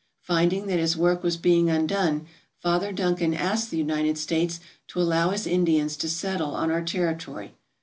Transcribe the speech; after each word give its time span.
Finding 0.23 0.65
that 0.65 0.79
his 0.79 0.97
work 0.97 1.21
was 1.21 1.37
being 1.37 1.69
un 1.69 1.85
done, 1.85 2.25
Father 2.57 2.91
Duncan 2.91 3.35
asked 3.35 3.69
the 3.69 3.77
United 3.77 4.17
States 4.17 4.59
to 4.87 4.99
allow 4.99 5.29
his 5.29 5.45
Indians 5.45 5.95
to 5.97 6.09
settle 6.09 6.55
on 6.55 6.71
our 6.71 6.81
territory. 6.83 7.53